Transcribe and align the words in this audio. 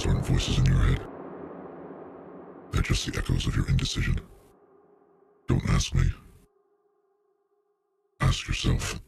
Those 0.00 0.14
aren't 0.14 0.26
voices 0.26 0.58
in 0.58 0.64
your 0.64 0.78
head. 0.78 1.06
They're 2.70 2.80
just 2.80 3.04
the 3.04 3.18
echoes 3.18 3.46
of 3.46 3.54
your 3.54 3.68
indecision. 3.68 4.18
Don't 5.46 5.68
ask 5.68 5.94
me. 5.94 6.10
Ask 8.22 8.48
yourself. 8.48 8.98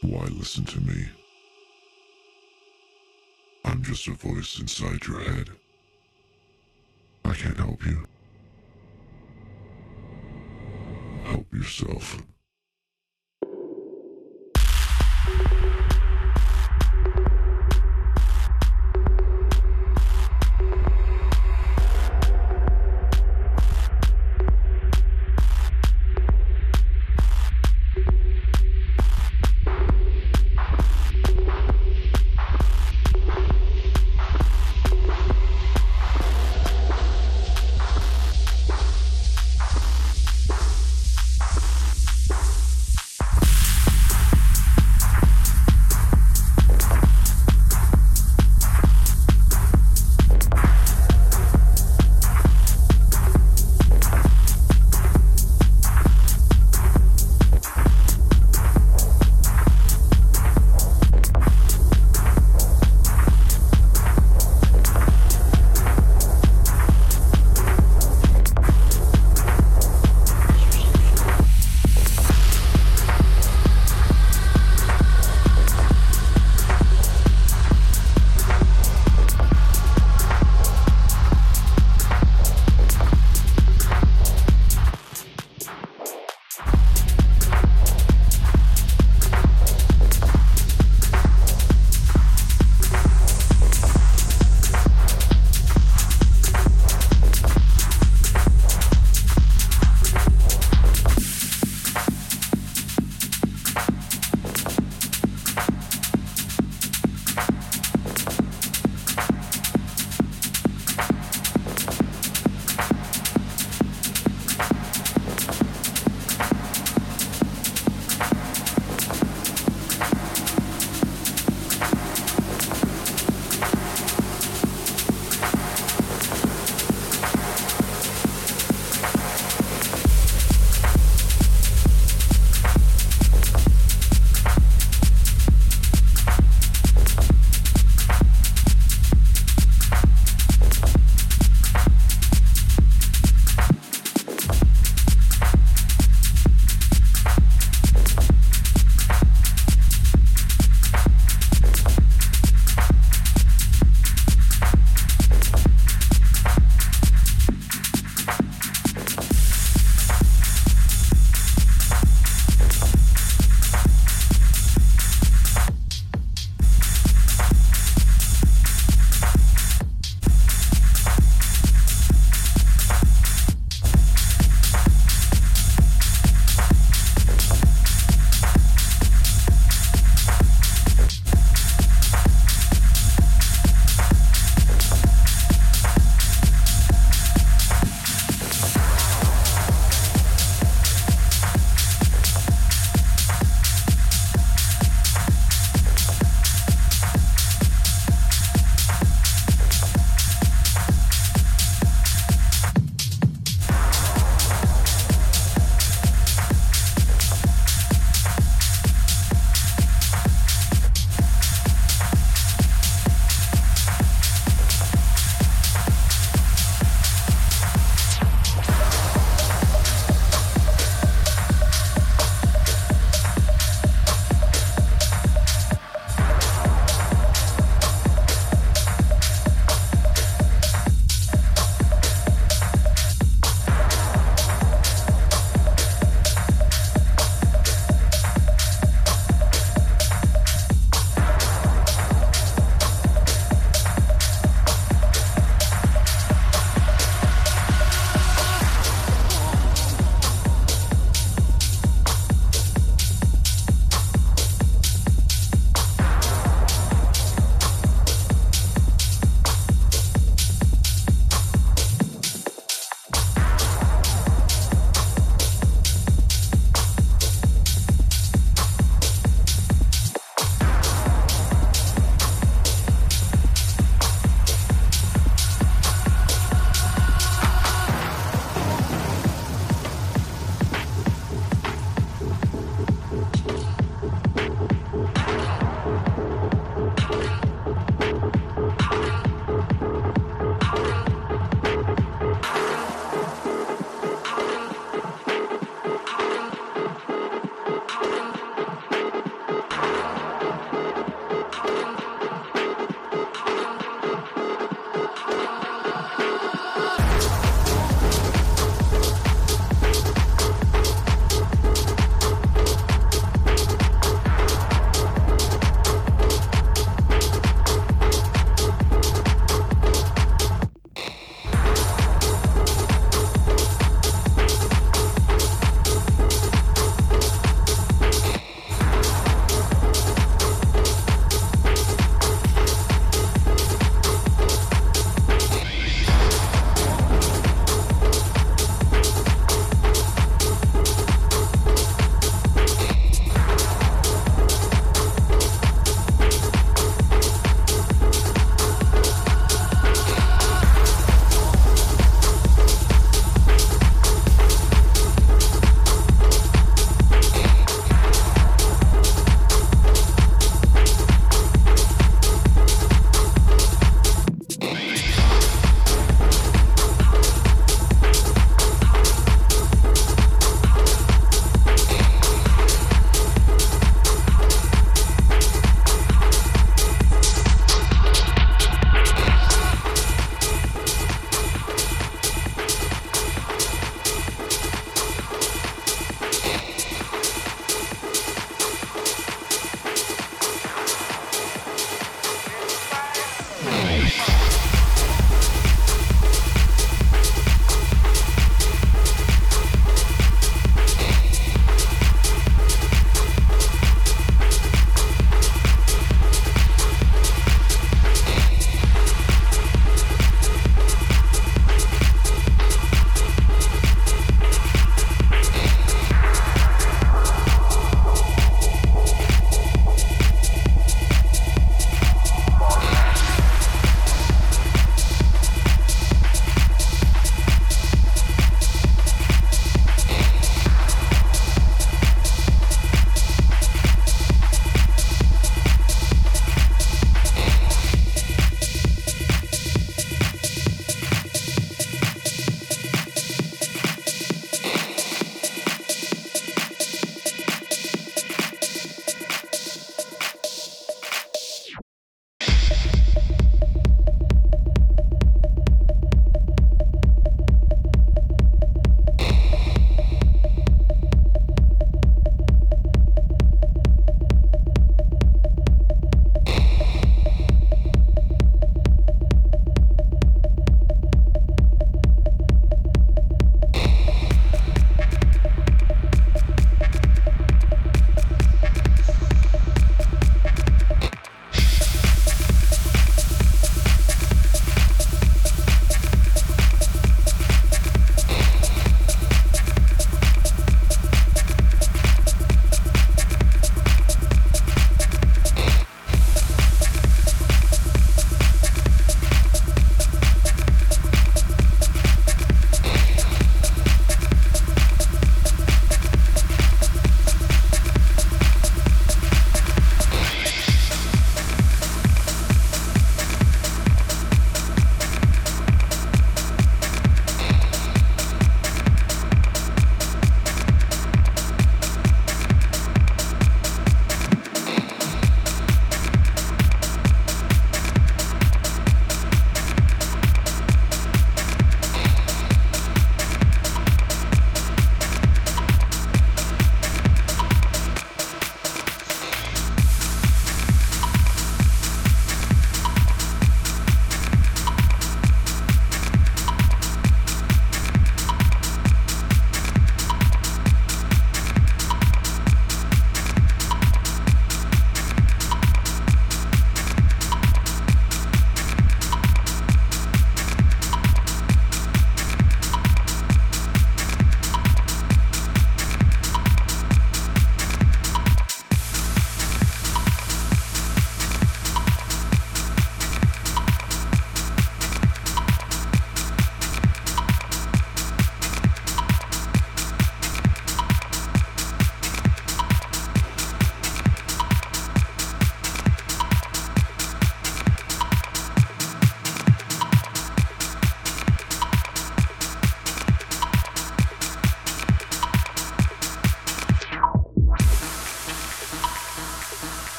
Why 0.00 0.26
listen 0.26 0.64
to 0.66 0.80
me? 0.80 1.08
I'm 3.64 3.82
just 3.82 4.06
a 4.06 4.12
voice 4.12 4.60
inside 4.60 5.06
your 5.06 5.20
head. 5.20 5.50
I 7.24 7.34
can't 7.34 7.56
help 7.56 7.84
you. 7.84 8.06
Help 11.24 11.52
yourself. 11.52 12.22